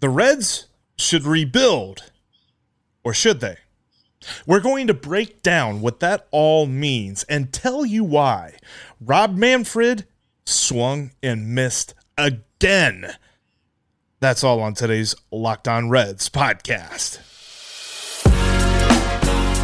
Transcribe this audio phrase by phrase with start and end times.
[0.00, 0.66] the Reds
[0.96, 2.10] should rebuild,
[3.04, 3.56] or should they?
[4.46, 8.56] We're going to break down what that all means and tell you why
[9.00, 10.06] Rob Manfred
[10.44, 13.12] swung and missed again.
[14.20, 17.20] That's all on today's Locked On Reds podcast.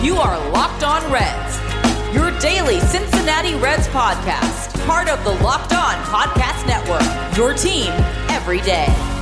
[0.02, 5.94] You are Locked On Reds, your daily Cincinnati Reds podcast, part of the Locked On
[6.04, 7.90] Podcast Network, your team
[8.28, 9.13] every day.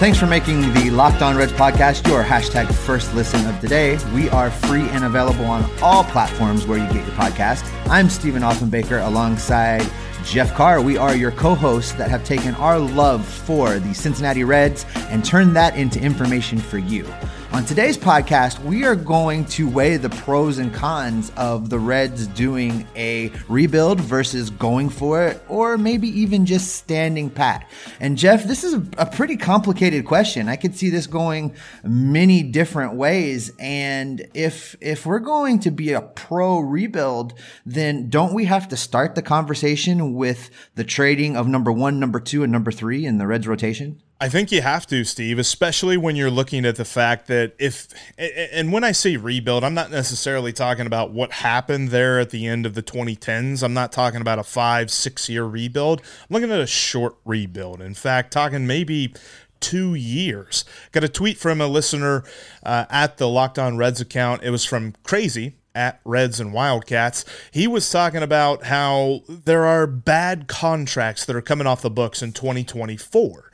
[0.00, 3.98] Thanks for making the Locked On Reds podcast your hashtag first listen of today.
[4.14, 7.70] We are free and available on all platforms where you get your podcast.
[7.90, 9.86] I'm Stephen Offenbaker alongside
[10.24, 10.80] Jeff Carr.
[10.80, 15.22] We are your co hosts that have taken our love for the Cincinnati Reds and
[15.22, 17.04] turned that into information for you.
[17.52, 22.28] On today's podcast, we are going to weigh the pros and cons of the Reds
[22.28, 27.68] doing a rebuild versus going for it, or maybe even just standing pat.
[27.98, 30.48] And Jeff, this is a pretty complicated question.
[30.48, 33.50] I could see this going many different ways.
[33.58, 37.34] And if if we're going to be a pro rebuild,
[37.66, 42.20] then don't we have to start the conversation with the trading of number one, number
[42.20, 44.00] two, and number three in the Reds rotation?
[44.22, 47.88] I think you have to, Steve, especially when you're looking at the fact that if,
[48.18, 52.46] and when I say rebuild, I'm not necessarily talking about what happened there at the
[52.46, 53.62] end of the 2010s.
[53.62, 56.02] I'm not talking about a five, six year rebuild.
[56.02, 57.80] I'm looking at a short rebuild.
[57.80, 59.14] In fact, talking maybe
[59.58, 60.66] two years.
[60.92, 62.22] Got a tweet from a listener
[62.62, 64.42] uh, at the Locked On Reds account.
[64.42, 67.24] It was from Crazy at Reds and Wildcats.
[67.52, 72.20] He was talking about how there are bad contracts that are coming off the books
[72.22, 73.50] in 2024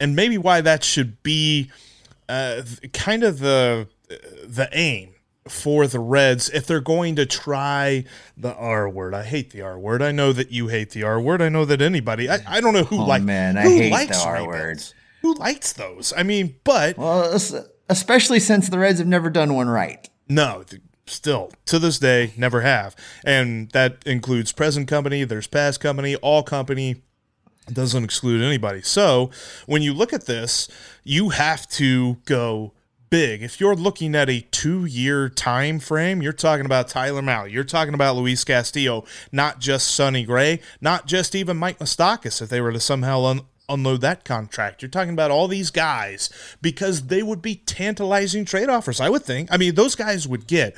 [0.00, 1.70] and maybe why that should be
[2.28, 3.88] uh, kind of the
[4.44, 5.14] the aim
[5.46, 8.04] for the Reds if they're going to try
[8.36, 9.14] the R word.
[9.14, 10.02] I hate the R word.
[10.02, 11.42] I know that you hate the R word.
[11.42, 12.28] I know that anybody.
[12.28, 13.56] I, I don't know who oh, like man.
[13.56, 14.94] I who hate likes the R words.
[15.22, 16.12] Who likes those?
[16.16, 17.36] I mean, but well,
[17.88, 20.08] especially since the Reds have never done one right.
[20.28, 20.64] No,
[21.06, 22.94] still to this day never have,
[23.24, 25.24] and that includes present company.
[25.24, 27.02] There's past company, all company
[27.74, 28.82] doesn't exclude anybody.
[28.82, 29.30] So
[29.66, 30.68] when you look at this,
[31.04, 32.72] you have to go
[33.10, 33.42] big.
[33.42, 37.94] If you're looking at a two-year time frame, you're talking about Tyler Mahle, you're talking
[37.94, 42.72] about Luis Castillo, not just Sonny Gray, not just even Mike Moustakas if they were
[42.72, 44.82] to somehow un- unload that contract.
[44.82, 46.30] You're talking about all these guys
[46.60, 49.48] because they would be tantalizing trade offers, I would think.
[49.52, 50.76] I mean, those guys would get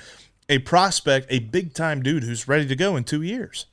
[0.48, 3.66] a prospect, a big-time dude who's ready to go in 2 years.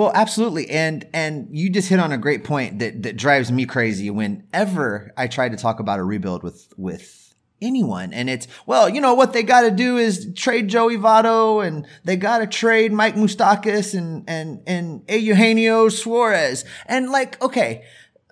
[0.00, 0.70] Well, absolutely.
[0.70, 5.12] And and you just hit on a great point that that drives me crazy whenever
[5.14, 8.14] I try to talk about a rebuild with with anyone.
[8.14, 11.86] And it's, well, you know, what they got to do is trade Joey Votto and
[12.04, 16.64] they got to trade Mike Moustakas and, and, and Eugenio Suarez.
[16.86, 17.84] And like, okay,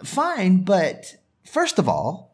[0.02, 0.64] fine.
[0.64, 2.28] But first of all,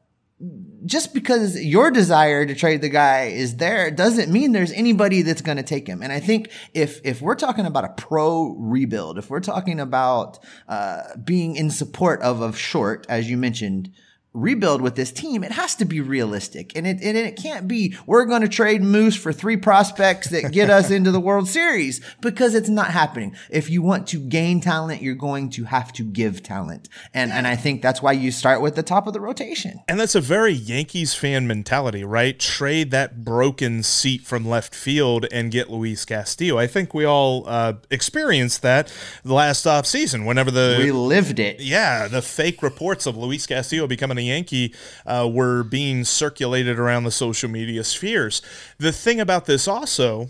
[0.85, 5.41] just because your desire to trade the guy is there doesn't mean there's anybody that's
[5.41, 6.03] going to take him.
[6.03, 10.39] And I think if if we're talking about a pro rebuild, if we're talking about
[10.69, 13.93] uh, being in support of of short, as you mentioned,
[14.35, 16.77] rebuild with this team, it has to be realistic.
[16.77, 20.53] And it, and it can't be, we're going to trade Moose for three prospects that
[20.53, 23.37] get us into the World Series because it's not happening.
[23.49, 26.89] If you want to gain talent, you're going to have to give talent.
[27.15, 29.81] And, and I think that's why you start with the top of the rotation.
[29.87, 32.39] And that's a very Yankees fan mentality, right?
[32.39, 36.59] Trade that broken seat from left field and get Luis Castillo.
[36.59, 40.77] I think we all uh, experienced that the last off season whenever the.
[40.81, 41.61] We lived it.
[41.61, 42.09] Yeah.
[42.09, 44.75] The fake reports of Luis Castillo becoming a Yankee
[45.07, 48.43] uh, were being circulated around the social media spheres.
[48.79, 50.29] The thing about this also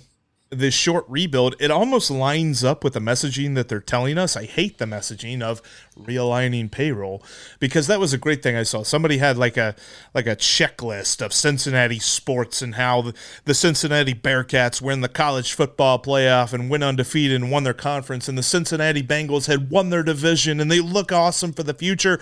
[0.58, 4.36] this short rebuild, it almost lines up with the messaging that they're telling us.
[4.36, 5.60] I hate the messaging of
[5.98, 7.22] realigning payroll
[7.58, 8.82] because that was a great thing I saw.
[8.82, 9.74] Somebody had like a
[10.12, 15.08] like a checklist of Cincinnati sports and how the, the Cincinnati Bearcats were in the
[15.08, 19.70] college football playoff and went undefeated and won their conference, and the Cincinnati Bengals had
[19.70, 22.20] won their division and they look awesome for the future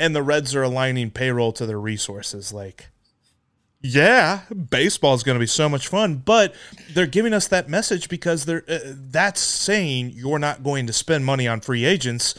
[0.00, 2.52] and the Reds are aligning payroll to their resources.
[2.52, 2.88] Like,
[3.82, 6.54] yeah, baseball is going to be so much fun, but
[6.92, 11.24] they're giving us that message because they're uh, that's saying you're not going to spend
[11.24, 12.34] money on free agents,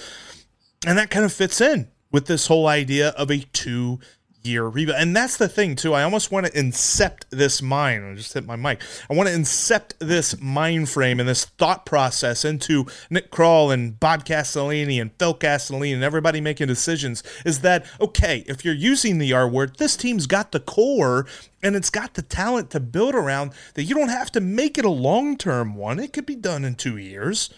[0.86, 4.00] and that kind of fits in with this whole idea of a two
[4.44, 4.98] year rebuild.
[5.00, 5.94] And that's the thing, too.
[5.94, 8.06] I almost want to incept this mind.
[8.06, 8.82] I just hit my mic.
[9.10, 14.00] I want to incept this mind frame and this thought process into Nick Krall and
[14.00, 19.18] Bob Castellini and Phil Castellini and everybody making decisions is that, okay, if you're using
[19.18, 21.26] the R word, this team's got the core
[21.64, 24.86] and it's got the talent to build around that you don't have to make it
[24.86, 26.00] a long term one.
[26.00, 27.50] It could be done in two years.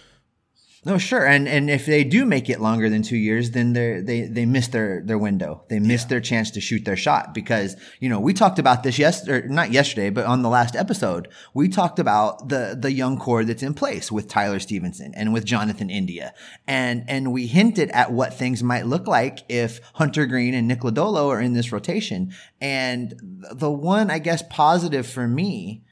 [0.86, 4.02] No, sure, and and if they do make it longer than two years, then they
[4.02, 5.64] they they miss their their window.
[5.70, 6.08] They miss yeah.
[6.10, 9.72] their chance to shoot their shot because you know we talked about this yesterday, not
[9.72, 13.74] yesterday, but on the last episode, we talked about the the young core that's in
[13.74, 16.34] place with Tyler Stephenson and with Jonathan India,
[16.68, 20.82] and and we hinted at what things might look like if Hunter Greene and Nick
[20.82, 22.34] Lodolo are in this rotation.
[22.60, 23.14] And
[23.54, 25.84] the one, I guess, positive for me,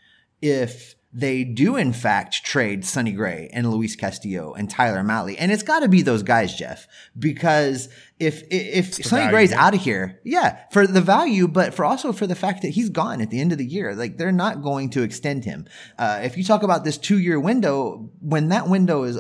[0.42, 5.36] if they do in fact trade Sonny Gray and Luis Castillo and Tyler Mahle.
[5.38, 6.88] And it's got to be those guys, Jeff,
[7.18, 12.14] because if if Sonny Gray's out of here, yeah, for the value, but for also
[12.14, 14.62] for the fact that he's gone at the end of the year, like they're not
[14.62, 15.66] going to extend him.
[15.98, 19.18] Uh, if you talk about this two year window, when that window is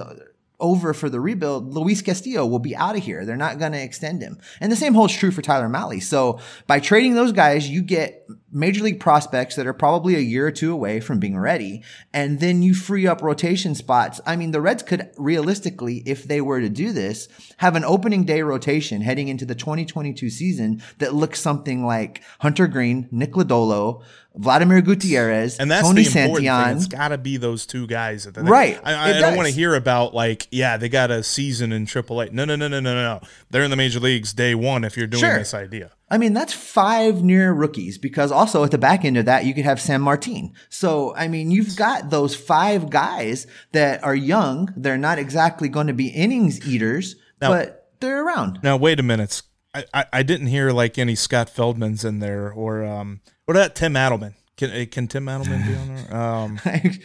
[0.61, 3.25] over for the rebuild, Luis Castillo will be out of here.
[3.25, 4.37] They're not going to extend him.
[4.61, 6.01] And the same holds true for Tyler Mahle.
[6.01, 10.47] So by trading those guys, you get major league prospects that are probably a year
[10.47, 11.83] or two away from being ready.
[12.13, 14.19] And then you free up rotation spots.
[14.25, 17.27] I mean, the Reds could realistically, if they were to do this,
[17.57, 22.67] have an opening day rotation heading into the 2022 season that looks something like Hunter
[22.67, 24.03] Greene, Nick Lodolo,
[24.35, 26.67] Vladimir Gutierrez, and that's Tony the important Santillan.
[26.67, 26.77] Thing.
[26.77, 28.23] It's got to be those two guys.
[28.23, 28.79] That right.
[28.83, 32.31] I, I don't want to hear about like, yeah, they got a season in AAA.
[32.31, 33.21] No, no, no, no, no, no.
[33.49, 34.85] They're in the major leagues day one.
[34.85, 35.37] If you're doing sure.
[35.37, 39.25] this idea, I mean, that's five near rookies because also at the back end of
[39.25, 40.51] that, you could have Sanmartin.
[40.67, 44.73] So, I mean, you've got those five guys that are young.
[44.75, 48.59] They're not exactly going to be innings eaters, now, but they're around.
[48.61, 49.41] Now, wait a minute.
[49.73, 53.75] I, I, I, didn't hear like any Scott Feldman's in there or, um, what about
[53.75, 54.33] Tim Adelman?
[54.61, 56.15] Can, uh, can Tim Adelman be on there?
[56.15, 56.59] Um,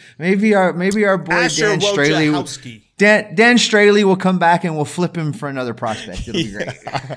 [0.19, 2.83] maybe our maybe our boy Asher Dan Straily.
[2.97, 6.27] Dan, Dan Straily will come back and we'll flip him for another prospect.
[6.27, 6.69] It'll be great.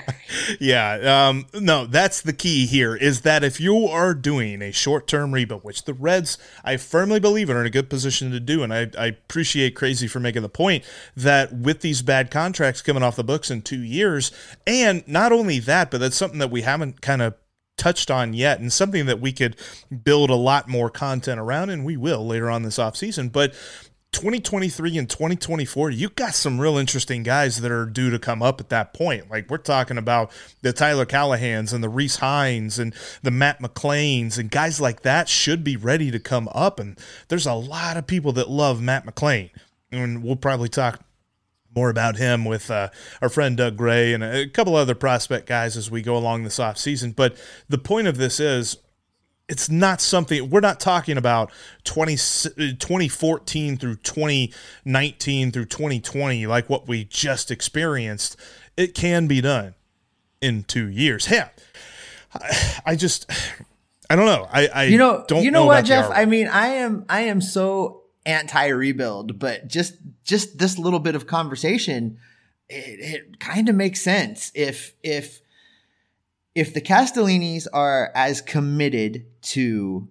[0.59, 1.27] yeah.
[1.27, 5.31] Um, no, that's the key here is that if you are doing a short term
[5.31, 8.73] rebuild, which the Reds, I firmly believe, are in a good position to do, and
[8.73, 10.83] I, I appreciate Crazy for making the point
[11.15, 14.31] that with these bad contracts coming off the books in two years,
[14.65, 17.35] and not only that, but that's something that we haven't kind of
[17.81, 19.55] touched on yet and something that we could
[20.03, 23.55] build a lot more content around and we will later on this offseason but
[24.11, 28.59] 2023 and 2024, you got some real interesting guys that are due to come up
[28.59, 29.31] at that point.
[29.31, 30.31] Like we're talking about
[30.61, 32.93] the Tyler Callahans and the Rece Hinds and
[33.23, 36.77] the Matt McLains and guys like that should be ready to come up.
[36.77, 36.99] And
[37.29, 39.49] there's a lot of people that love Matt McLain.
[39.93, 41.01] And we'll probably talk
[41.75, 42.89] more about him with uh,
[43.21, 46.59] our friend Doug Gray and a couple other prospect guys as we go along this
[46.59, 47.15] offseason.
[47.15, 47.35] But
[47.69, 48.77] the point of this is
[49.47, 51.51] it's not something we're not talking about
[51.83, 58.37] 20, 2014 through 2019 through 2020 like what we just experienced.
[58.77, 59.75] It can be done
[60.41, 61.29] in two years.
[61.29, 61.49] Yeah
[62.33, 63.29] I, I just
[64.09, 64.47] i don't know.
[64.51, 66.09] I, I you know don't you know, know what jeff?
[66.11, 71.15] I mean i am i am so anti rebuild but just just this little bit
[71.15, 72.17] of conversation
[72.69, 75.41] it, it kind of makes sense if if
[76.53, 80.09] if the Castellinis are as committed to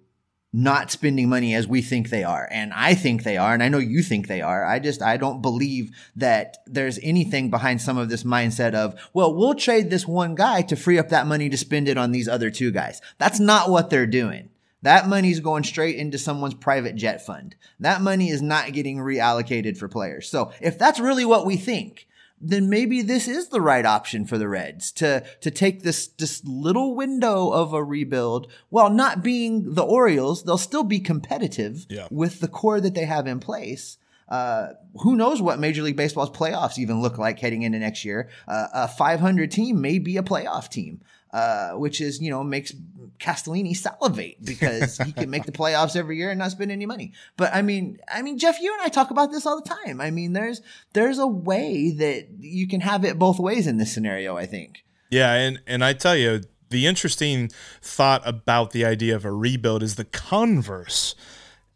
[0.53, 3.69] not spending money as we think they are, and I think they are, and I
[3.69, 7.97] know you think they are, I just, I don't believe that there's anything behind some
[7.97, 11.49] of this mindset of, well, we'll trade this one guy to free up that money
[11.49, 13.01] to spend it on these other two guys.
[13.17, 14.49] That's not what they're doing.
[14.83, 17.55] That money is going straight into someone's private jet fund.
[17.79, 20.29] That money is not getting reallocated for players.
[20.29, 22.07] So if that's really what we think,
[22.41, 26.43] then maybe this is the right option for the Reds to to take this this
[26.43, 30.43] little window of a rebuild while not being the Orioles.
[30.43, 32.07] They'll still be competitive yeah.
[32.09, 33.97] with the core that they have in place.
[34.27, 38.29] Uh, who knows what Major League Baseball's playoffs even look like heading into next year?
[38.47, 41.01] Uh, a 500 team may be a playoff team.
[41.33, 42.73] Uh, which is you know makes
[43.21, 47.13] Castellini salivate because he can make the playoffs every year and not spend any money.
[47.37, 50.01] But I mean, I mean, Jeff, you and I talk about this all the time.
[50.01, 50.61] I mean, there's
[50.93, 54.35] there's a way that you can have it both ways in this scenario.
[54.35, 54.83] I think.
[55.09, 57.49] Yeah, and and I tell you, the interesting
[57.81, 61.15] thought about the idea of a rebuild is the converse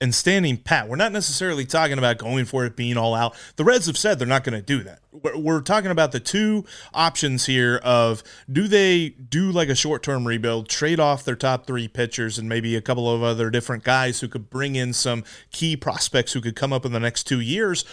[0.01, 0.89] and standing pat.
[0.89, 3.35] We're not necessarily talking about going for it, being all out.
[3.55, 4.99] The Reds have said they're not going to do that.
[5.11, 8.21] We're, we're, talking about the two options here of
[8.51, 12.49] do they do like a short term rebuild, trade off their top three pitchers and
[12.49, 16.41] maybe a couple of other different guys who could bring in some key prospects who
[16.41, 17.85] could come up in the next two years,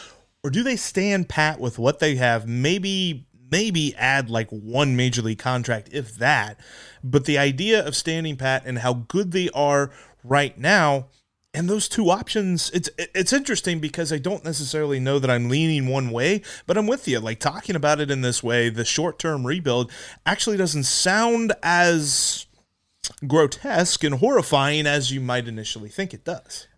[0.43, 2.49] or do they stand pat with what they have?
[2.49, 6.59] Maybe maybe add like one major league contract, if that.
[7.05, 9.91] But the idea of standing pat and how good they are
[10.25, 11.09] right now
[11.55, 15.87] and those two options it's it's interesting because i don't necessarily know that i'm leaning
[15.87, 17.21] one way but i'm with you.
[17.21, 19.91] Like talking about it in this way the short-term rebuild
[20.25, 22.47] actually doesn't sound as
[23.27, 26.69] grotesque and horrifying as you might initially think it does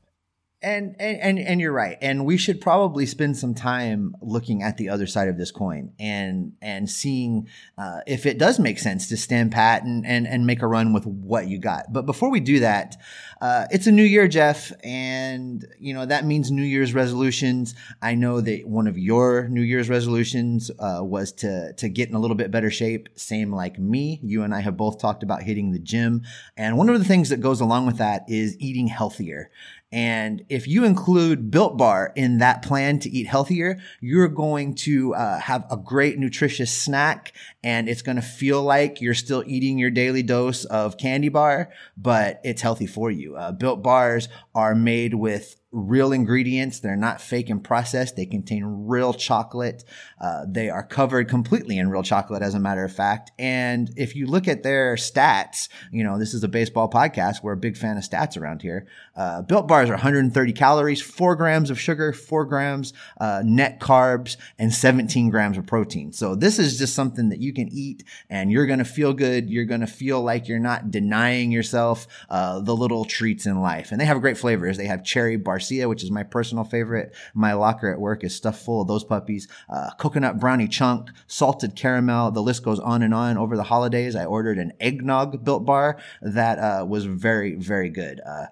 [0.65, 1.99] and, and and you're right.
[2.01, 5.93] And we should probably spend some time looking at the other side of this coin
[5.99, 10.47] and and seeing uh, if it does make sense to stand pat and, and and
[10.47, 11.93] make a run with what you got.
[11.93, 12.97] But before we do that
[13.45, 14.73] uh, it's a new year jeff.
[14.83, 17.75] And you know that means new year's resolutions.
[18.01, 22.15] I know that one of your new year's resolutions uh, was to to get in
[22.15, 23.11] a little bit better shape.
[23.17, 24.19] Same like me.
[24.23, 26.23] You and i have both talked about hitting the gym.
[26.57, 29.51] And one of the things that goes along with that is eating healthier
[29.95, 35.15] and if you include Built Bar in that plan to eat healthier, you're going to
[35.15, 37.33] uh, have a great nutritious snack
[37.63, 41.71] and it's going to feel like you're still eating your daily dose of candy bar,
[41.97, 43.37] but it's healthy for you.
[43.37, 46.79] Uh, Built Bars are made with real ingredients.
[46.79, 48.17] They're not fake and processed.
[48.17, 49.85] They contain real chocolate.
[50.21, 53.33] Uh, they are covered completely in real chocolate, as a matter of fact.
[53.39, 57.43] And if you look at their stats, you know, this is a baseball podcast.
[57.43, 58.87] We're a big fan of stats around here.
[59.17, 64.37] Uh, Built bars are 130 calories, four grams of sugar, four grams uh, net carbs,
[64.59, 66.13] and 17 grams of protein.
[66.13, 69.51] So this is just something that you can eat and you're going to feel good.
[69.51, 73.91] You're going to feel like you're not denying yourself uh, the little treats in life.
[73.91, 74.77] And they have great flavors.
[74.77, 77.15] They have cherry bar Garcia, which is my personal favorite.
[77.33, 79.49] My locker at work is stuffed full of those puppies.
[79.67, 82.33] Uh, coconut brownie chunk, salted caramel.
[82.33, 83.39] The list goes on and on.
[83.39, 88.21] Over the holidays, I ordered an eggnog built bar that uh, was very, very good.
[88.21, 88.47] Uh,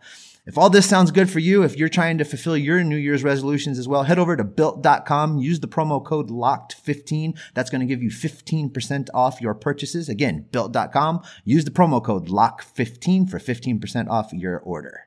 [0.47, 3.23] if all this sounds good for you, if you're trying to fulfill your New Year's
[3.23, 7.39] resolutions as well, head over to built.com, use the promo code LOCKED15.
[7.53, 10.09] That's going to give you 15% off your purchases.
[10.09, 15.07] Again, built.com, use the promo code LOCK15 for 15% off your order.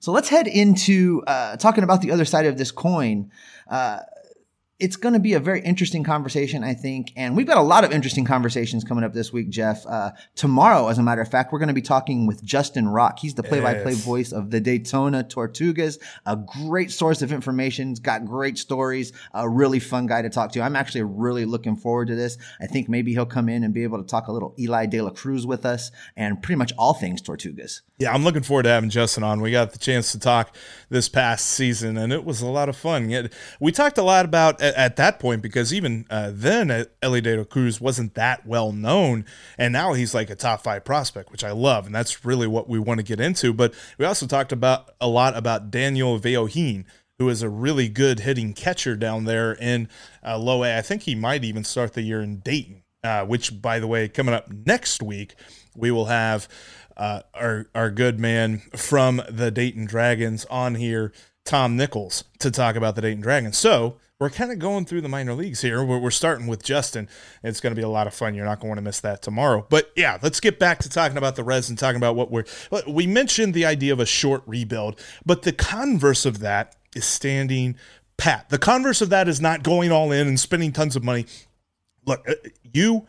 [0.00, 3.30] So let's head into uh, talking about the other side of this coin.
[3.68, 4.00] Uh,
[4.78, 7.12] it's going to be a very interesting conversation, I think.
[7.16, 9.86] And we've got a lot of interesting conversations coming up this week, Jeff.
[9.86, 13.18] Uh, tomorrow, as a matter of fact, we're going to be talking with Justin Rock.
[13.18, 17.88] He's the play by play voice of the Daytona Tortugas, a great source of information.
[17.88, 20.60] He's got great stories, a really fun guy to talk to.
[20.60, 22.36] I'm actually really looking forward to this.
[22.60, 25.00] I think maybe he'll come in and be able to talk a little Elly De
[25.00, 27.80] La Cruz with us and pretty much all things Tortugas.
[27.98, 29.40] Yeah, I'm looking forward to having Justin on.
[29.40, 30.54] We got the chance to talk
[30.90, 33.30] this past season, and it was a lot of fun.
[33.58, 37.20] We talked a lot about at, at that point because even uh, then, uh, Elly
[37.20, 39.24] De La Cruz wasn't that well known,
[39.58, 42.68] and now he's like a top five prospect, which I love, and that's really what
[42.68, 43.52] we want to get into.
[43.52, 46.84] But we also talked about a lot about Daniel Vellojin,
[47.18, 49.88] who is a really good hitting catcher down there in
[50.24, 50.76] uh, low A.
[50.76, 54.08] I think he might even start the year in Dayton, uh, which, by the way,
[54.08, 55.34] coming up next week,
[55.74, 56.48] we will have
[56.96, 61.12] uh, our our good man from the Dayton Dragons on here,
[61.44, 63.56] Tom Nichols, to talk about the Dayton Dragons.
[63.56, 65.84] So we're kind of going through the minor leagues here.
[65.84, 67.08] We're, we're starting with Justin.
[67.42, 68.34] It's going to be a lot of fun.
[68.34, 69.66] You're not going to want to miss that tomorrow.
[69.68, 72.44] But yeah, let's get back to talking about the Reds and talking about what we're.
[72.86, 77.76] We mentioned the idea of a short rebuild, but the converse of that is standing
[78.16, 78.48] pat.
[78.48, 81.26] The converse of that is not going all in and spending tons of money.
[82.06, 82.34] Look, uh,
[82.72, 83.06] you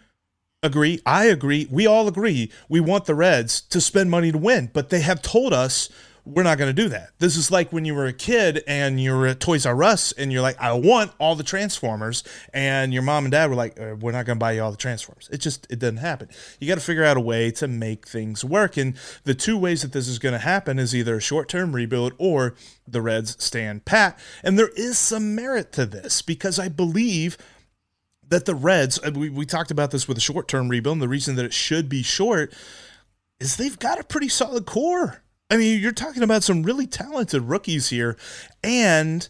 [0.61, 0.99] agree.
[1.05, 1.67] I agree.
[1.71, 2.51] We all agree.
[2.67, 5.89] We want the Reds to spend money to win, but they have told us
[6.27, 7.11] we're not going to do that.
[7.19, 10.31] This is like when you were a kid and you're at Toys R Us and
[10.31, 13.95] you're like, I want all the Transformers, and your mom and dad were like, uh,
[13.95, 15.29] We're not going to buy you all the Transformers.
[15.31, 16.29] It just it doesn't happen.
[16.59, 19.81] You got to figure out a way to make things work, and the two ways
[19.83, 22.55] that this is going to happen is either a short term rebuild or
[22.87, 24.19] the Reds stand pat.
[24.43, 27.37] And there is some merit to this because I believe
[28.27, 31.01] that the Reds, uh, we, we talked about this with a short term rebuild, and
[31.01, 32.53] the reason that it should be short
[33.39, 35.23] is they've got a pretty solid core.
[35.49, 38.17] I mean, you're talking about some really talented rookies here,
[38.63, 39.27] and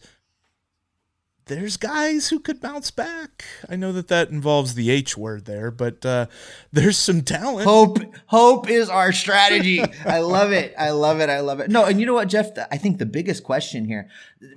[1.45, 3.45] there's guys who could bounce back.
[3.69, 6.25] I know that that involves the H word there, but uh,
[6.71, 7.67] there's some talent.
[7.67, 9.83] Hope, hope is our strategy.
[10.05, 10.73] I love it.
[10.77, 11.29] I love it.
[11.29, 11.69] I love it.
[11.69, 12.49] No, and you know what, Jeff?
[12.71, 14.09] I think the biggest question here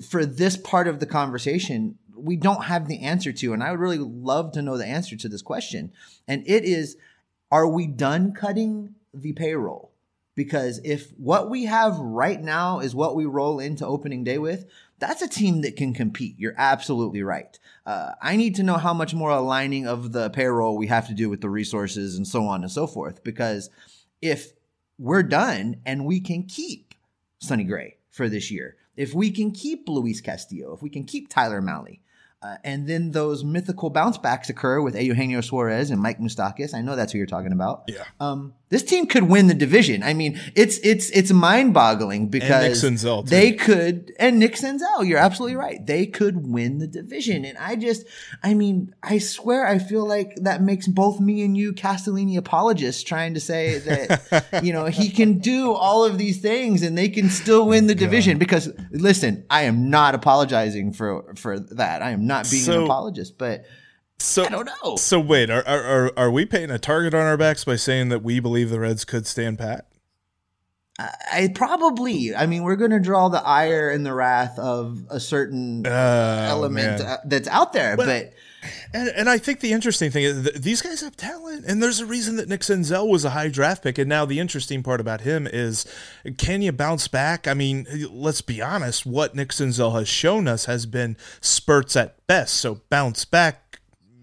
[0.09, 3.53] for this part of the conversation we don't have the answer to.
[3.53, 5.93] And I would really love to know the answer to this question.
[6.29, 6.97] And it is
[7.51, 9.90] Are we done cutting the payroll?
[10.41, 14.65] Because if what we have right now is what we roll into opening day with,
[14.99, 16.37] that's a team that can compete.
[16.39, 17.59] You're absolutely right.
[17.85, 21.15] Uh, I need to know how much more aligning of the payroll we have to
[21.15, 23.23] do with the resources and so on and so forth.
[23.23, 23.69] Because
[24.23, 24.55] if
[24.97, 26.95] we're done and we can keep
[27.41, 31.29] Sonny Gray for this year, if we can keep Luis Castillo, if we can keep
[31.29, 32.01] Tyler Mahle,
[32.41, 36.73] uh, and then those mythical bounce backs occur with Eugenio Suarez and Mike Moustakas.
[36.73, 37.85] I know that's who you're talking about.
[37.89, 38.05] Yeah.
[38.19, 40.05] Um, This team could win the division.
[40.05, 42.81] I mean, it's it's it's mind boggling because
[43.29, 45.05] they could and Nick Senzel.
[45.05, 45.85] You're absolutely right.
[45.85, 48.07] They could win the division, and I just,
[48.45, 53.03] I mean, I swear, I feel like that makes both me and you Castellini apologists
[53.03, 57.09] trying to say that you know he can do all of these things and they
[57.09, 58.39] can still win the division.
[58.39, 62.03] Because listen, I am not apologizing for for that.
[62.03, 63.65] I am not being So- an apologist, but
[64.21, 64.97] So I don't know.
[64.97, 68.11] So wait, are, are are are we painting a target on our backs by saying
[68.11, 69.87] that we believe the Reds could stand pat?
[70.99, 72.35] I probably.
[72.35, 75.91] I mean, we're going to draw the ire and the wrath of a certain Oh,
[75.91, 77.01] element man.
[77.01, 78.35] uh, that's out there, but
[78.93, 82.01] And, and I think the interesting thing is that these guys have talent, and there's
[82.01, 83.97] a reason that Nick Senzel was a high draft pick.
[83.97, 85.87] And now the interesting part about him is,
[86.37, 87.49] can you bounce back?
[87.49, 89.07] I mean, let's be honest.
[89.07, 92.53] What Nick Senzel has shown us has been spurts at best.
[92.55, 93.70] So bounce back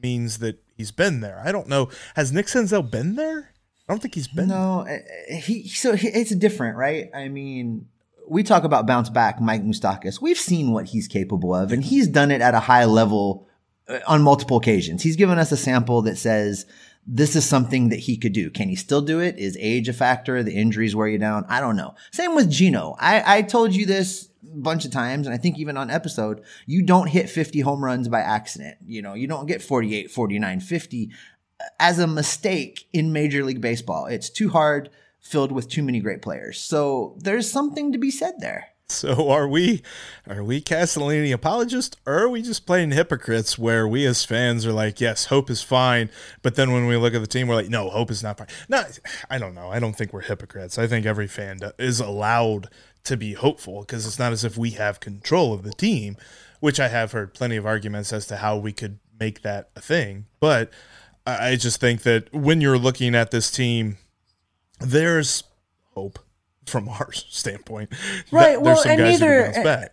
[0.01, 1.41] means that he's been there.
[1.43, 1.89] I don't know.
[2.15, 3.53] Has Nick Senzel been there?
[3.87, 4.49] I don't think he's been.
[4.49, 7.09] No, uh, he so he, it's different, right?
[7.13, 7.87] I mean,
[8.27, 10.21] we talk about bounce back, Mike Moustakas.
[10.21, 13.47] We've seen what he's capable of, and he's done it at a high level
[13.87, 15.03] uh, on multiple occasions.
[15.03, 16.65] He's given us a sample that says
[17.05, 18.49] this is something that he could do.
[18.49, 19.37] Can he still do it?
[19.37, 20.43] Is age a factor?
[20.43, 21.45] The injuries wear you down?
[21.47, 21.95] I don't know.
[22.11, 22.97] Same with Gino.
[22.99, 26.83] I, I told you this bunch of times, and I think even on episode, you
[26.83, 28.77] don't hit 50 home runs by accident.
[28.85, 31.11] You know, you don't get 48, 49, 50
[31.59, 34.05] uh, as a mistake in Major League Baseball.
[34.05, 34.89] It's too hard,
[35.19, 36.59] filled with too many great players.
[36.59, 38.69] So there's something to be said there.
[38.89, 39.81] So are we
[40.29, 44.71] are we Castellini apologists or are we just playing hypocrites where we as fans are
[44.71, 46.09] like, yes, hope is fine,
[46.41, 48.47] but then when we look at the team, we're like, no, hope is not fine.
[48.69, 48.83] No,
[49.29, 49.69] I don't know.
[49.69, 50.77] I don't think we're hypocrites.
[50.77, 52.69] I think every fan is allowed
[53.07, 56.17] to be hopeful because it's not as if we have control of the team,
[56.59, 59.81] which I have heard plenty of arguments as to how we could make that a
[59.81, 60.25] thing.
[60.39, 60.71] But
[61.25, 63.97] I just think that when you're looking at this team,
[64.79, 65.43] there's
[65.93, 66.19] hope
[66.65, 67.93] from our standpoint.
[68.31, 69.89] Right, well, and neither-.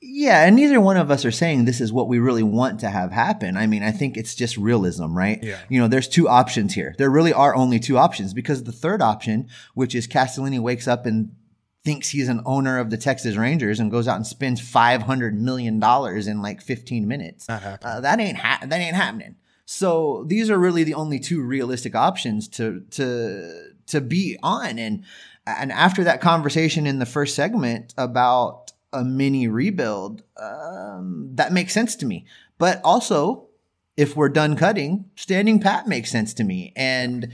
[0.00, 2.88] Yeah, and neither one of us are saying this is what we really want to
[2.88, 3.56] have happen.
[3.56, 5.42] I mean, I think it's just realism, right?
[5.42, 5.58] Yeah.
[5.68, 6.94] You know, there's two options here.
[6.98, 11.04] There really are only two options because the third option, which is Castellini wakes up
[11.04, 11.32] and
[11.84, 15.40] thinks he's an owner of the Texas Rangers and goes out and spends five hundred
[15.40, 17.46] million dollars in like fifteen minutes.
[17.84, 19.36] Uh, that ain't ha- that ain't happening.
[19.64, 24.78] So these are really the only two realistic options to to to be on.
[24.78, 25.04] And
[25.46, 31.74] and after that conversation in the first segment about a mini rebuild, um, that makes
[31.74, 32.26] sense to me.
[32.56, 33.48] But also,
[33.96, 36.72] if we're done cutting, standing pat makes sense to me.
[36.74, 37.32] And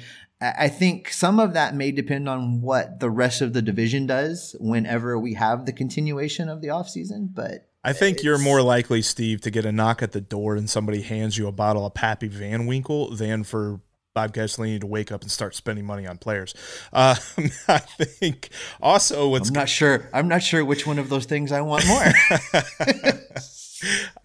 [0.58, 4.54] I think some of that may depend on what the rest of the division does
[4.60, 7.28] whenever we have the continuation of the offseason.
[7.32, 10.68] But I think you're more likely, Steve, to get a knock at the door and
[10.68, 13.80] somebody hands you a bottle of Pappy Van Winkle than for
[14.14, 16.54] Bob Castellini to wake up and start spending money on players.
[16.92, 17.16] Uh,
[17.68, 20.08] I think also what's I'm not sure.
[20.12, 22.04] I'm not sure which one of those things I want more.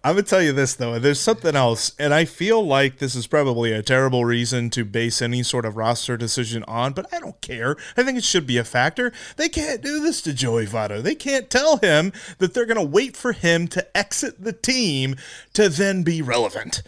[0.04, 0.98] I'm gonna tell you this though.
[0.98, 5.20] There's something else, and I feel like this is probably a terrible reason to base
[5.20, 6.92] any sort of roster decision on.
[6.92, 7.76] But I don't care.
[7.96, 9.12] I think it should be a factor.
[9.36, 11.02] They can't do this to Joey Votto.
[11.02, 15.16] They can't tell him that they're gonna wait for him to exit the team
[15.54, 16.82] to then be relevant.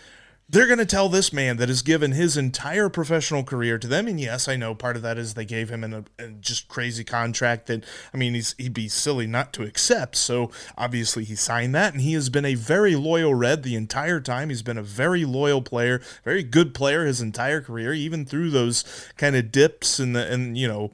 [0.52, 4.06] They're going to tell this man that has given his entire professional career to them.
[4.06, 7.04] And yes, I know part of that is they gave him an, a, just crazy
[7.04, 10.14] contract that, I mean, he'd be silly not to accept.
[10.14, 11.94] So obviously he signed that.
[11.94, 14.50] And he has been a very loyal Red the entire time.
[14.50, 18.84] He's been a very loyal player, very good player his entire career, even through those
[19.16, 20.92] kind of dips and and, you know,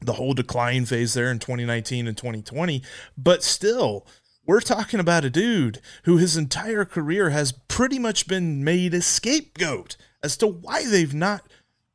[0.00, 2.82] the whole decline phase there in 2019 and 2020.
[3.16, 4.06] But still,
[4.46, 9.02] we're talking about a dude who his entire career has pretty much been made a
[9.02, 11.42] scapegoat as to why they've not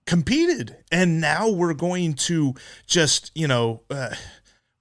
[0.06, 0.78] competed.
[0.92, 2.56] And now we're going to
[2.86, 4.16] just, you know, uh,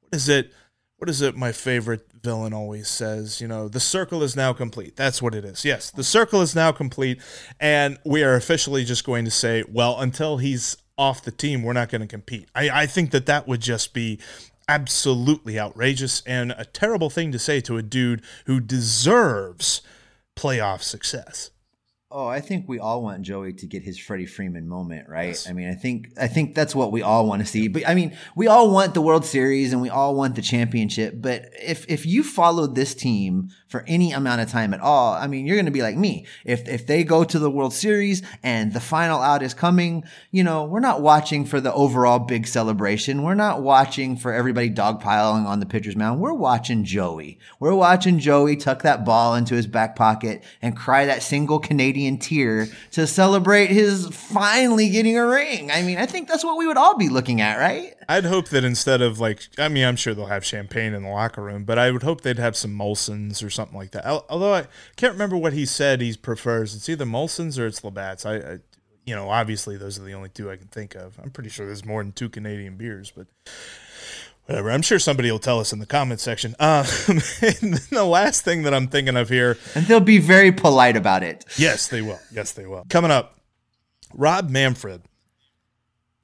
[0.01, 0.53] what is it?
[0.99, 3.41] What is it my favorite villain always says?
[3.41, 4.97] You know, the circle is now complete.
[4.97, 5.63] That's what it is.
[5.65, 7.21] Yes, the circle is now complete.
[7.61, 11.75] And we are officially just going to say, well, until he's off the team, we're
[11.75, 12.49] not going to compete.
[12.55, 14.19] I, I think that that would just be
[14.69, 19.83] absolutely outrageous and a terrible thing to say to a dude who deserves
[20.37, 21.51] playoff success.
[22.09, 25.45] Oh, I think we all want Joey to get his Freddie Freeman moment, right?
[25.49, 27.67] I mean, I think I think that's what we all want to see.
[27.67, 31.15] But I mean, we all want the World Series and we all want the championship.
[31.17, 35.27] But if if you followed this team for any amount of time at all, I
[35.27, 36.25] mean, you're going to be like me.
[36.47, 40.43] If if they go to the World Series and the final out is coming, you
[40.43, 43.23] know, we're not watching for the overall big celebration.
[43.23, 46.21] We're not watching for everybody dogpiling on the pitcher's mound.
[46.21, 47.39] We're watching Joey.
[47.61, 52.17] We're watching Joey tuck that ball into his back pocket and cry that single Canadian
[52.17, 55.71] tear to celebrate his finally getting a ring.
[55.71, 57.93] I mean, I think that's what we would all be looking at, right?
[58.09, 61.09] I'd hope that instead of like, I mean, I'm sure they'll have champagne in the
[61.09, 64.07] locker room, but I would hope they'd have some Molson's or something like that.
[64.07, 64.67] Although I
[64.97, 66.75] can't remember what he said he prefers.
[66.75, 68.25] It's either Molson's or it's Labatt's.
[68.25, 68.59] I, I,
[69.05, 71.19] you know, obviously those are the only two I can think of.
[71.23, 73.27] I'm pretty sure there's more than two Canadian beers, but
[74.47, 74.71] whatever.
[74.71, 76.55] I'm sure somebody will tell us in the comment section.
[76.59, 80.97] Um, and the last thing that I'm thinking of here, and they'll be very polite
[80.97, 81.45] about it.
[81.57, 82.21] Yes, they will.
[82.33, 82.85] Yes, they will.
[82.89, 83.39] Coming up,
[84.15, 85.03] Rob Manfred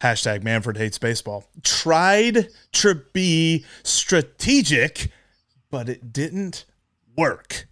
[0.03, 5.11] hashtag Manfred hates baseball, tried to be strategic,
[5.71, 6.65] but it didn't
[7.17, 7.67] work.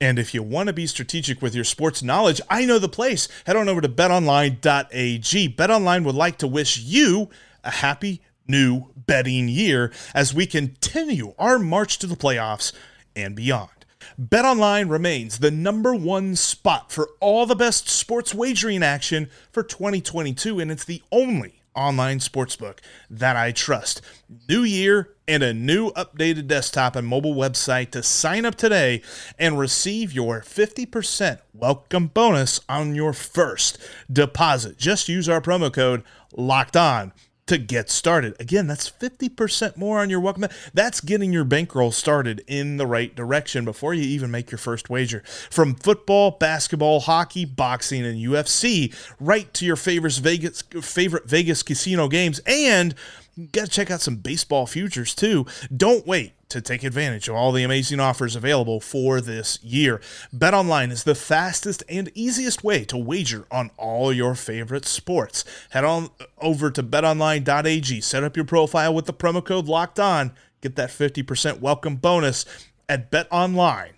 [0.00, 3.28] And if you want to be strategic with your sports knowledge, I know the place.
[3.46, 5.54] Head on over to betonline.ag.
[5.54, 7.30] BetOnline would like to wish you
[7.64, 12.72] a happy new betting year as we continue our march to the playoffs
[13.16, 13.75] and beyond.
[14.20, 20.60] BetOnline remains the number one spot for all the best sports wagering action for 2022,
[20.60, 22.78] and it's the only online sportsbook
[23.10, 24.00] that I trust.
[24.48, 29.02] New year and a new updated desktop and mobile website to sign up today
[29.38, 33.78] and receive your 50% welcome bonus on your first
[34.10, 34.78] deposit.
[34.78, 37.12] Just use our promo code locked on
[37.46, 38.34] to get started.
[38.40, 40.46] Again, that's 50% more on your welcome.
[40.74, 44.90] That's getting your bankroll started in the right direction before you even make your first
[44.90, 45.22] wager.
[45.50, 52.08] From football, basketball, hockey, boxing, and UFC, right to your favorite Vegas favorite Vegas casino
[52.08, 52.94] games and
[53.34, 55.46] you got to check out some baseball futures too.
[55.74, 60.00] Don't wait to take advantage of all the amazing offers available for this year.
[60.34, 65.44] BetOnline is the fastest and easiest way to wager on all your favorite sports.
[65.70, 70.32] Head on over to betonline.ag, set up your profile with the promo code locked on,
[70.60, 72.44] get that 50% welcome bonus
[72.88, 73.94] at BetOnline,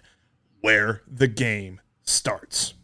[0.60, 2.74] where the game starts.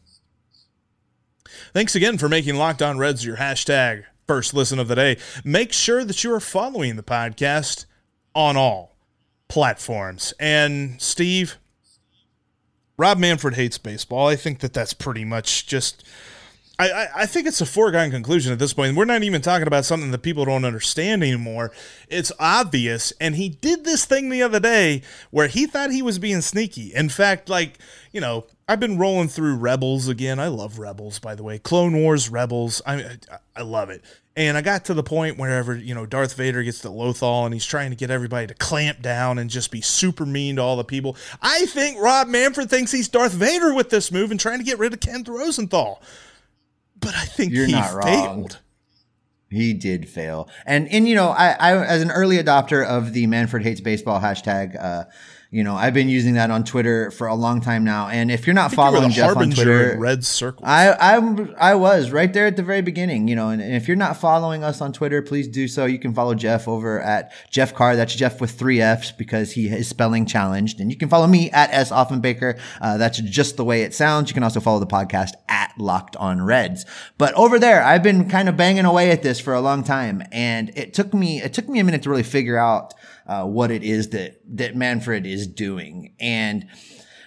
[1.73, 5.73] Thanks again for making Locked On Reds your hashtag first listen of the day, make
[5.73, 7.87] sure that you are following the podcast
[8.35, 8.94] on all
[9.49, 10.35] platforms.
[10.39, 11.57] And Steve,
[12.97, 14.29] Rob Manfred hates baseball.
[14.29, 16.05] I think that that's pretty much just.
[16.77, 18.97] I, I, think it's a foregone conclusion at this point.
[18.97, 21.71] We're not even talking about something that people don't understand anymore.
[22.09, 23.13] It's obvious.
[23.21, 26.93] And he did this thing the other day where he thought he was being sneaky.
[26.93, 27.79] In fact, like,
[28.11, 30.41] you know, I've been rolling through Rebels again.
[30.41, 31.61] I love Rebels, by the way.
[31.61, 32.83] Clone Wars Rebels.
[32.85, 33.19] I
[33.55, 34.03] I love it.
[34.37, 37.55] And I got to the point wherever, you know, Darth Vader gets to Lothal and
[37.55, 40.77] he's trying to get everybody to clamp down and just be super mean to all
[40.77, 41.17] the people.
[41.41, 44.81] I think Rob Manfred thinks he's Darth Vader with this move and trying to get
[44.81, 46.03] rid of Ken Rosenthal.
[46.99, 48.53] But I think You're he not failed.
[48.55, 48.61] Wrong.
[49.51, 50.49] He did fail.
[50.67, 54.21] And and you know, I, I as an early adopter of the Manfred hates baseball
[54.21, 55.05] hashtag, uh,
[55.55, 58.09] you know, I've been using that on Twitter for a long time now.
[58.09, 61.21] And if you're not following you Jeff on Twitter, red circle, I I
[61.57, 63.29] I was right there at the very beginning.
[63.29, 65.85] You know, and, and, if you're not following us on Twitter, please do so.
[65.85, 67.95] You can follow Jeff over at Jeff Carr.
[67.95, 70.81] That's Jeff with three F's because he is spelling challenged.
[70.81, 72.59] And you can follow me at S Offenbaker.
[72.81, 74.31] Uh, that's just the way it sounds.
[74.31, 76.85] You can also follow the podcast at Locked On Reds.
[77.17, 80.25] But over there, I've been kind of banging away at this for a long time,
[80.33, 82.93] and it took me it took me a minute to really figure out
[83.27, 86.15] uh, what it is that that Manfred is doing.
[86.21, 86.67] And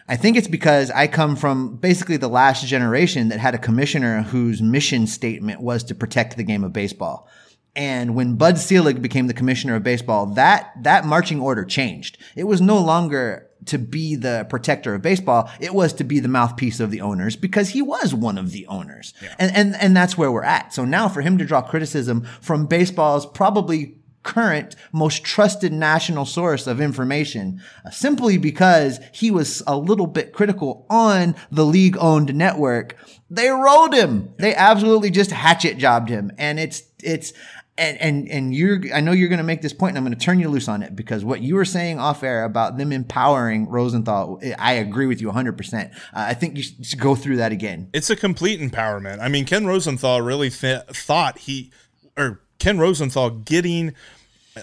[0.08, 4.22] I think it's because I come from basically the last generation that had a commissioner
[4.22, 7.28] whose mission statement was to protect the game of baseball.
[7.76, 12.18] And when Bud Selig became the commissioner of baseball, that, that marching order changed.
[12.36, 15.52] It was no longer to be the protector of baseball.
[15.60, 18.66] It was to be the mouthpiece of the owners because he was one of the
[18.68, 19.14] owners.
[19.22, 19.36] Yeah.
[19.38, 20.74] And, and, and that's where we're at.
[20.74, 26.68] So now for him to draw criticism from baseball's probably current most trusted national source
[26.68, 32.36] of information uh, simply because he was a little bit critical on the league owned
[32.36, 32.96] network.
[33.30, 34.34] They rolled him.
[34.38, 36.32] They absolutely just hatchet jobbed him.
[36.38, 37.32] And it's, it's,
[37.78, 40.18] and, and, and you're, I know you're going to make this point and I'm going
[40.18, 42.92] to turn you loose on it because what you were saying off air about them
[42.92, 45.96] empowering Rosenthal, I agree with you 100%.
[45.96, 47.90] Uh, I think you should go through that again.
[47.94, 49.20] It's a complete empowerment.
[49.20, 51.72] I mean, Ken Rosenthal really th- thought he,
[52.18, 53.94] or Ken Rosenthal getting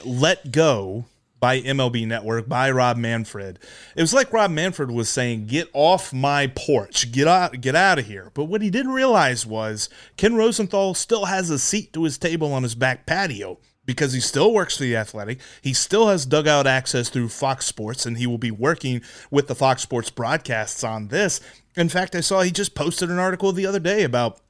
[0.05, 1.07] let go
[1.41, 3.59] by MLB Network by Rob Manfred.
[3.95, 7.99] It was like Rob Manfred was saying, "Get off my porch, get out, get out
[7.99, 12.05] of here." But what he didn't realize was Ken Rosenthal still has a seat to
[12.05, 15.39] his table on his back patio because he still works for the Athletic.
[15.61, 19.55] He still has dugout access through Fox Sports, and he will be working with the
[19.55, 21.41] Fox Sports broadcasts on this.
[21.77, 24.41] In fact, I saw he just posted an article the other day about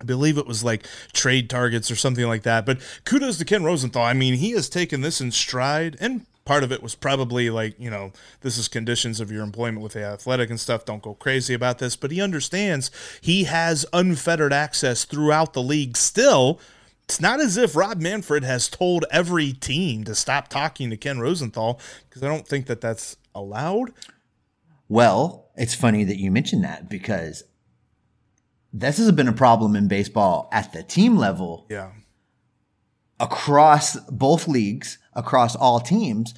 [0.00, 2.66] I believe it was like trade targets or something like that.
[2.66, 4.02] But kudos to Ken Rosenthal.
[4.02, 7.74] I mean, he has taken this in stride and part of it was probably like
[7.78, 11.14] you know this is conditions of your employment with the athletic and stuff don't go
[11.14, 16.60] crazy about this but he understands he has unfettered access throughout the league still
[17.04, 21.18] it's not as if rob manfred has told every team to stop talking to ken
[21.18, 23.92] rosenthal because i don't think that that's allowed
[24.88, 27.44] well it's funny that you mentioned that because
[28.74, 31.92] this has been a problem in baseball at the team level yeah
[33.20, 36.34] across both leagues, across all teams,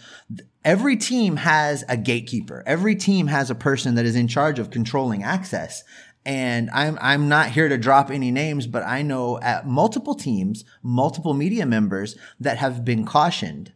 [0.64, 2.62] every team has a gatekeeper.
[2.66, 5.82] Every team has a person that is in charge of controlling access.
[6.24, 10.64] And I'm I'm not here to drop any names, but I know at multiple teams,
[10.82, 13.72] multiple media members that have been cautioned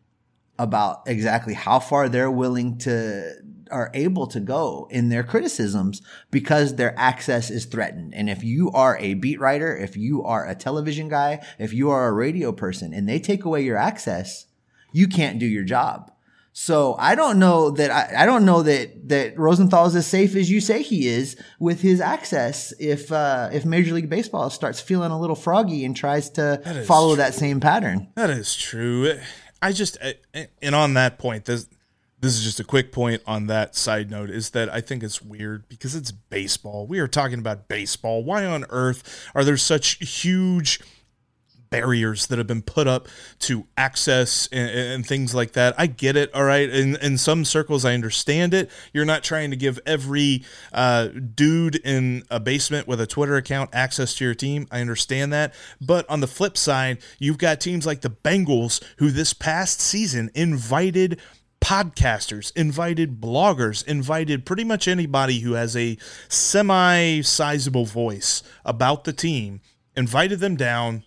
[0.58, 3.34] about exactly how far they're willing to
[3.70, 8.14] are able to go in their criticisms because their access is threatened.
[8.14, 11.90] And if you are a beat writer, if you are a television guy, if you
[11.90, 14.46] are a radio person and they take away your access,
[14.92, 16.11] you can't do your job.
[16.52, 20.35] So I don't know that I, I don't know that that Rosenthal is as safe
[20.35, 22.72] as you say he is with his access.
[22.80, 26.87] If uh, if Major League Baseball starts feeling a little froggy and tries to that
[26.87, 27.16] follow true.
[27.16, 29.18] that same pattern, that is true.
[29.62, 29.96] I just
[30.61, 31.68] and on that point, there's
[32.20, 35.22] this is just a quick point on that side note is that I think it's
[35.22, 36.87] weird because it's baseball.
[36.87, 38.22] We are talking about baseball.
[38.22, 40.80] Why on earth are there such huge
[41.70, 45.74] barriers that have been put up to access and, and, things like that.
[45.78, 46.35] I get it.
[46.35, 46.68] All right.
[46.68, 48.70] In, in some circles, I understand it.
[48.92, 53.70] You're not trying to give every uh, dude in a basement with a Twitter account
[53.72, 54.66] access to your team.
[54.70, 55.54] I understand that.
[55.80, 60.30] But on the flip side, you've got teams like the Bengals who this past season
[60.35, 61.20] invited
[61.60, 65.96] podcasters, invited bloggers, invited pretty much anybody who has a
[66.28, 69.60] semi sizable voice about the team,
[69.96, 71.04] invited them down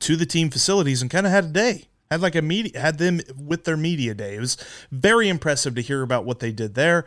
[0.00, 1.84] to the team facilities and kind of had a day.
[2.10, 4.36] Had like a media, had them with their media day.
[4.36, 4.56] It was
[4.92, 7.06] very impressive to hear about what they did there.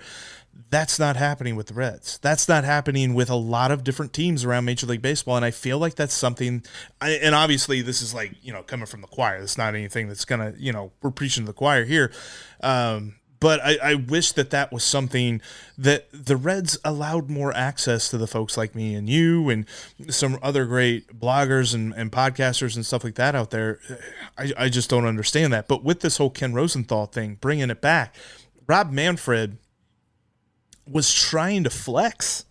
[0.69, 2.17] That's not happening with the Reds.
[2.17, 5.35] That's not happening with a lot of different teams around Major League Baseball.
[5.35, 6.63] And I feel like that's something,
[6.99, 9.37] and obviously this is like, you know, coming from the choir.
[9.37, 12.11] It's not anything that's to, you know, we're preaching to the choir here.
[12.61, 15.41] Um, but I, I, wish that that was something
[15.77, 19.65] that the Reds allowed more access to the folks like me and you and
[20.09, 23.79] some other great bloggers and, and podcasters and stuff like that out there.
[24.37, 25.67] I, I just don't understand that.
[25.67, 28.15] But with this whole Ken Rosenthal thing, bringing it back,
[28.67, 29.57] Rob Manfred
[30.87, 32.45] was trying to flex.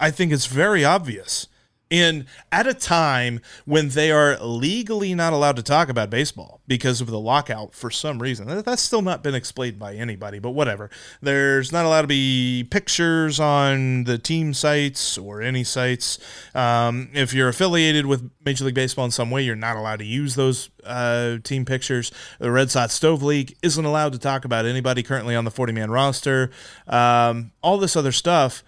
[0.00, 1.48] I think it's very obvious.
[1.90, 7.00] And at a time when they are legally not allowed to talk about baseball because
[7.00, 10.90] of the lockout for some reason, that's still not been explained by anybody, but whatever.
[11.22, 16.18] There's not allowed to be pictures on the team sites or any sites.
[16.54, 20.04] Um, if you're affiliated with Major League Baseball in some way, you're not allowed to
[20.04, 22.12] use those uh, team pictures.
[22.38, 25.72] The Reds Hot Stove League isn't allowed to talk about anybody currently on the 40
[25.72, 26.50] man roster.
[26.86, 28.62] Um, all this other stuff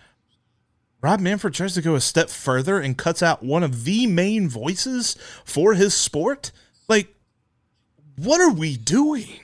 [1.02, 4.48] Rob Manfred tries to go a step further and cuts out one of the main
[4.48, 6.52] voices for his sport.
[6.88, 7.14] Like,
[8.16, 9.40] what are we doing?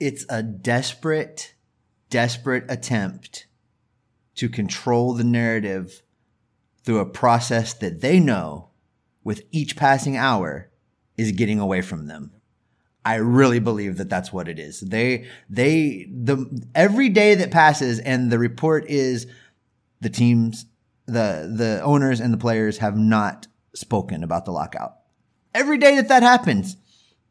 [0.00, 1.54] It's a desperate,
[2.10, 3.46] desperate attempt
[4.34, 6.02] to control the narrative
[6.82, 8.70] through a process that they know
[9.22, 10.70] with each passing hour
[11.16, 12.32] is getting away from them.
[13.04, 14.80] I really believe that that's what it is.
[14.80, 19.26] They, they, the, every day that passes and the report is
[20.04, 20.66] the teams,
[21.06, 24.98] the the owners and the players have not spoken about the lockout.
[25.52, 26.76] Every day that that happens,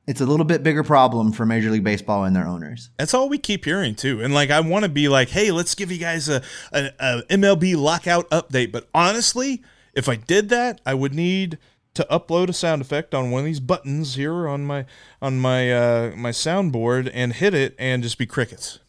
[0.05, 2.89] it's a little bit bigger problem for Major League Baseball and their owners.
[2.97, 4.21] That's all we keep hearing too.
[4.21, 6.41] And like, I want to be like, hey, let's give you guys a,
[6.73, 8.71] a, a, MLB lockout update.
[8.71, 9.61] But honestly,
[9.93, 11.57] if I did that, I would need
[11.93, 14.85] to upload a sound effect on one of these buttons here on my
[15.21, 18.79] on my uh, my soundboard and hit it and just be crickets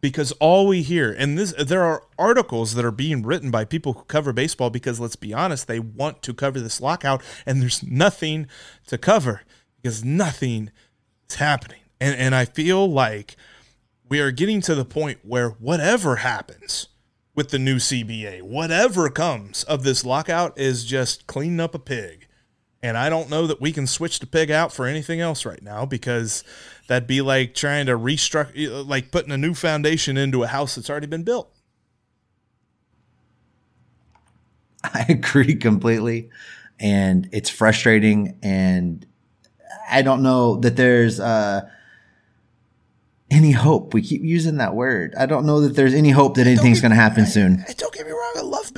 [0.00, 3.94] because all we hear and this there are articles that are being written by people
[3.94, 7.82] who cover baseball because let's be honest they want to cover this lockout and there's
[7.82, 8.46] nothing
[8.86, 9.42] to cover
[9.80, 10.70] because nothing
[11.28, 11.80] is happening.
[12.00, 13.36] And and I feel like
[14.08, 16.88] we are getting to the point where whatever happens
[17.34, 22.26] with the new CBA whatever comes of this lockout is just cleaning up a pig.
[22.80, 25.62] And I don't know that we can switch the pig out for anything else right
[25.62, 26.44] now because
[26.88, 30.90] that'd be like trying to restructure, like putting a new foundation into a house that's
[30.90, 31.54] already been built.
[34.84, 36.30] I agree completely.
[36.80, 38.38] And it's frustrating.
[38.42, 39.06] And
[39.90, 41.68] I don't know that there's, uh,
[43.30, 43.92] any hope.
[43.92, 45.14] We keep using that word.
[45.18, 47.56] I don't know that there's any hope that anything's going to happen soon.
[47.56, 47.66] Me wrong.
[47.68, 47.72] I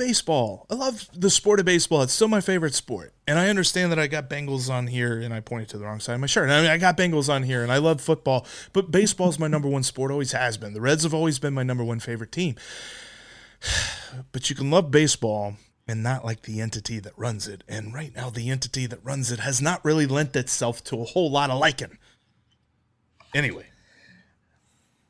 [0.01, 0.65] baseball.
[0.67, 2.01] I love the sport of baseball.
[2.01, 3.13] It's still my favorite sport.
[3.27, 5.99] And I understand that I got Bengals on here and I pointed to the wrong
[5.99, 6.49] side of my shirt.
[6.49, 9.47] I mean, I got Bengals on here and I love football, but baseball is my
[9.47, 10.73] number one sport, always has been.
[10.73, 12.55] The Reds have always been my number one favorite team.
[14.33, 15.55] But you can love baseball
[15.87, 17.63] and not like the entity that runs it.
[17.65, 21.05] And right now, the entity that runs it has not really lent itself to a
[21.05, 21.97] whole lot of liking.
[23.33, 23.70] Anyway,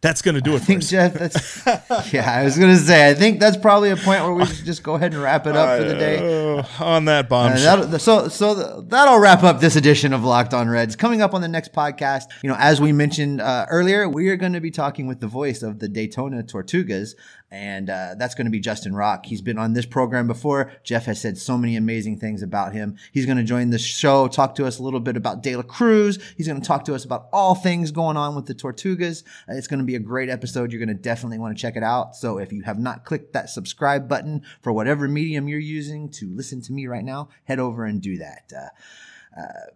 [0.01, 0.55] that's going to do it.
[0.55, 1.13] I think Jeff.
[1.13, 1.65] That's
[2.13, 2.39] yeah.
[2.39, 3.09] I was going to say.
[3.09, 5.55] I think that's probably a point where we should just go ahead and wrap it
[5.55, 6.57] up for the day.
[6.57, 7.53] Uh, on that bomb.
[7.53, 10.95] Uh, so so that'll wrap up this edition of Locked On Reds.
[10.95, 14.37] Coming up on the next podcast, you know, as we mentioned uh, earlier, we are
[14.37, 17.13] going to be talking with the voice of the Daytona Tortugas
[17.51, 19.25] and uh, that's going to be Justin Rock.
[19.25, 20.71] He's been on this program before.
[20.83, 22.95] Jeff has said so many amazing things about him.
[23.11, 25.63] He's going to join the show, talk to us a little bit about De La
[25.63, 26.17] Cruz.
[26.37, 29.23] He's going to talk to us about all things going on with the Tortugas.
[29.49, 30.71] Uh, it's going to be a great episode.
[30.71, 32.15] You're going to definitely want to check it out.
[32.15, 36.33] So if you have not clicked that subscribe button for whatever medium you're using to
[36.33, 38.51] listen to me right now, head over and do that.
[38.55, 39.71] Uh, uh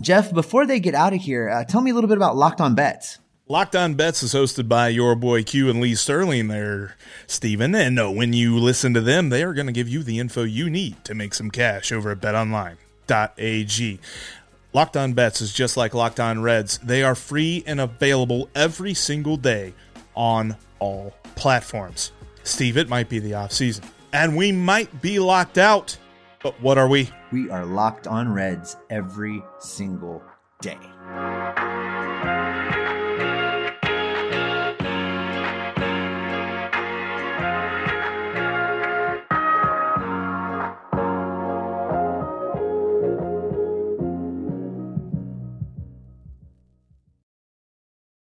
[0.00, 2.60] Jeff, before they get out of here, uh, tell me a little bit about Locked
[2.62, 3.18] On Bets.
[3.50, 7.74] Locked On Bets is hosted by your boy Q and Lee Sterling there, Steven.
[7.74, 10.44] And no, when you listen to them, they are going to give you the info
[10.44, 13.98] you need to make some cash over at betonline.ag.
[14.72, 16.78] Locked On Bets is just like Locked On Reds.
[16.78, 19.74] They are free and available every single day
[20.14, 22.12] on all platforms.
[22.44, 23.82] Steve, it might be the off season,
[24.12, 25.98] and we might be locked out.
[26.40, 27.10] But what are we?
[27.32, 30.22] We are locked on Reds every single
[30.62, 30.78] day.